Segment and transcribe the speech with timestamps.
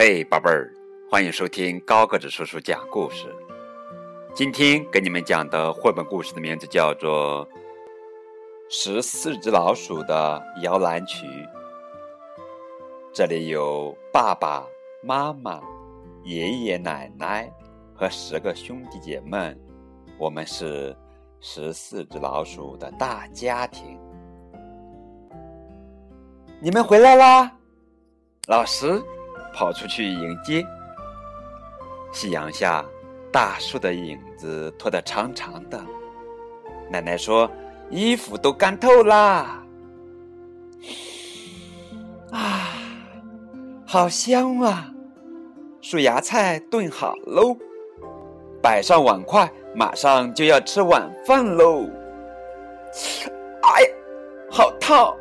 [0.00, 0.72] 嘿，宝贝儿，
[1.10, 3.34] 欢迎收听高个子叔叔讲故事。
[4.32, 7.44] 今天给你们讲的绘本故事的名字叫做
[8.70, 11.26] 《十四只老鼠的摇篮曲》。
[13.12, 14.64] 这里有爸爸
[15.02, 15.60] 妈妈、
[16.22, 17.52] 爷爷奶奶
[17.92, 19.52] 和十个兄弟姐妹，
[20.16, 20.96] 我们是
[21.40, 23.98] 十四只老鼠的大家庭。
[26.60, 27.52] 你们回来啦！
[28.46, 29.02] 老师
[29.58, 30.64] 跑出去迎接。
[32.12, 32.84] 夕阳下，
[33.32, 35.84] 大树的影子拖得长长的。
[36.88, 37.50] 奶奶说
[37.90, 39.64] ：“衣服都干透啦。”
[42.30, 42.68] 啊，
[43.84, 44.92] 好香啊！
[45.80, 47.56] 树芽菜炖好喽，
[48.62, 51.90] 摆上碗筷，马上就要吃晚饭喽。
[53.62, 53.82] 哎，
[54.48, 55.12] 好烫！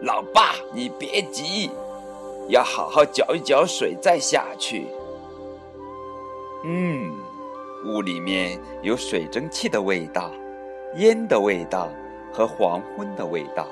[0.00, 1.70] 老爸，你别急。
[2.50, 4.86] 要好好搅一搅水再下去。
[6.64, 7.12] 嗯，
[7.86, 10.30] 屋里面有水蒸气的味道、
[10.96, 11.88] 烟的味道
[12.32, 13.66] 和黄昏的味道。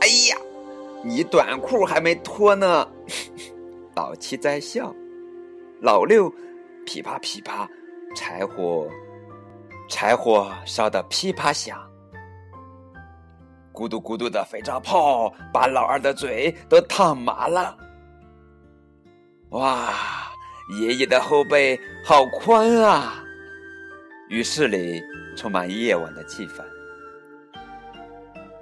[0.00, 0.36] 哎呀，
[1.02, 2.86] 你短裤还没脱呢！
[3.96, 4.94] 老七在笑，
[5.80, 6.32] 老六
[6.86, 7.68] 噼啪噼啪，
[8.14, 8.86] 柴火，
[9.88, 11.89] 柴火烧得噼啪响。
[13.80, 17.74] 咕嘟咕嘟的肥皂泡把老二的嘴都烫麻了。
[19.52, 19.94] 哇，
[20.78, 23.24] 爷爷的后背好宽啊！
[24.28, 25.02] 浴室里
[25.34, 26.62] 充满夜晚的气氛。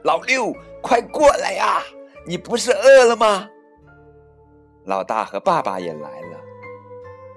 [0.04, 1.82] 老六，快过来呀！
[2.24, 3.48] 你不是饿了吗？
[4.84, 6.38] 老大和爸爸也来了，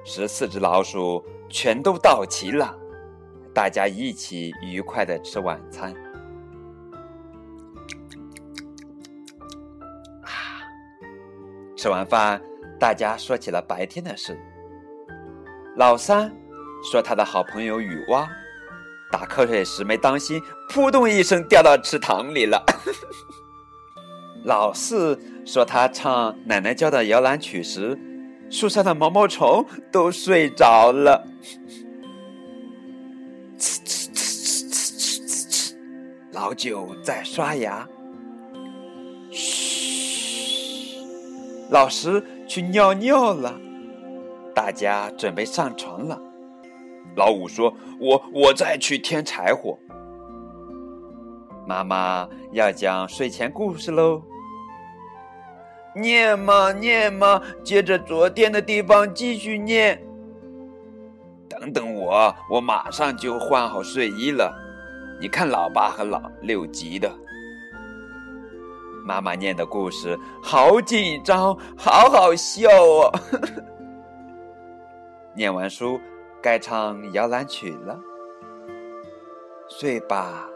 [0.06, 2.78] 十四只老鼠全都到齐了，
[3.56, 5.92] 大家一起愉快的吃晚餐。
[11.82, 12.40] 吃完饭，
[12.80, 14.40] 大家说起了白天的事。
[15.78, 16.32] 老三
[16.84, 18.30] 说他的好朋友雨蛙
[19.12, 20.40] 打瞌睡时没当心，
[20.70, 22.64] 扑通一声掉到池塘里了。
[24.44, 27.98] 老四说他唱奶奶教的摇篮曲时，
[28.52, 31.26] 树上的毛毛虫都睡着了。
[36.32, 37.90] 老九在刷牙。
[41.72, 43.58] 老师去尿尿了，
[44.54, 46.22] 大家准备上床了。
[47.16, 49.80] 老五说：“我我再去添柴火。”
[51.66, 54.22] 妈妈要讲睡前故事喽，
[55.96, 59.98] 念嘛念嘛，接着昨天的地方继续念。
[61.48, 64.54] 等等我，我马上就换好睡衣了。
[65.22, 67.10] 你看老八和老六急的。
[69.04, 73.12] 妈妈念的故事好紧张，好好笑哦！
[75.36, 76.00] 念完书，
[76.42, 78.00] 该唱摇篮曲了。
[79.70, 80.50] 睡吧，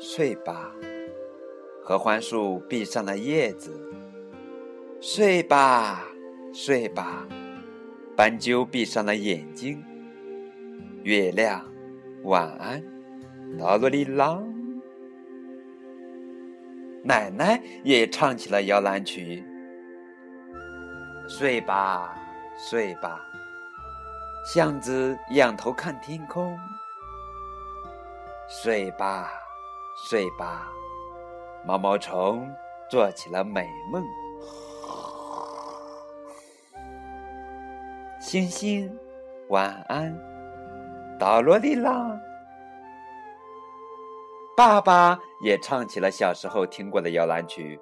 [0.00, 0.72] 睡吧，
[1.82, 3.78] 合欢树闭上了叶子。
[5.00, 6.04] 睡吧，
[6.52, 7.26] 睡吧，
[8.16, 9.84] 斑鸠闭上了眼睛。
[11.04, 11.64] 月亮，
[12.24, 12.82] 晚安，
[13.58, 14.57] 哆罗里郎。
[17.08, 19.42] 奶奶也唱起了摇篮曲。
[21.26, 22.14] 睡吧，
[22.58, 23.18] 睡吧，
[24.44, 26.54] 巷子仰头看天空。
[28.46, 29.30] 睡吧，
[30.06, 30.68] 睡吧，
[31.64, 32.46] 毛毛虫
[32.90, 34.04] 做起了美梦。
[38.20, 38.94] 星星，
[39.48, 40.14] 晚安，
[41.18, 42.20] 哆罗里啦。
[44.54, 47.78] 爸爸也唱起了小时候听过的摇篮曲，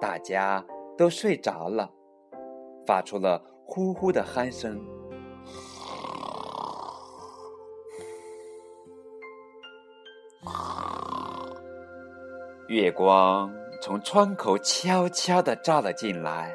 [0.00, 0.64] 大家
[0.96, 1.90] 都睡着了，
[2.86, 4.78] 发出了呼呼的鼾声。
[12.68, 13.50] 月光
[13.80, 16.54] 从窗口悄悄的照了进来，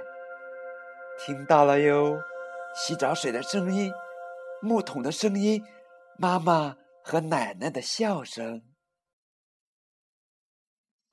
[1.25, 2.19] 听到了哟，
[2.75, 3.91] 洗澡水的声音，
[4.61, 5.63] 木桶的声音，
[6.17, 8.61] 妈妈和奶奶的笑声。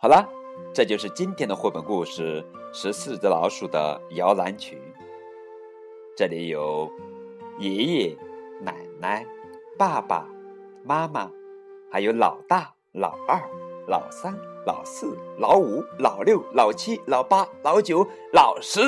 [0.01, 0.29] 好了，
[0.73, 2.41] 这就是今天的绘本故事
[2.73, 4.77] 《十四只老鼠的摇篮曲》。
[6.17, 6.89] 这里有
[7.59, 8.17] 爷爷、
[8.61, 9.27] 奶奶、
[9.77, 10.25] 爸爸
[10.85, 11.29] 妈妈，
[11.91, 13.43] 还有老大、老二、
[13.89, 14.33] 老三、
[14.65, 18.79] 老四、老五、老六、老七、老八、老九、老十。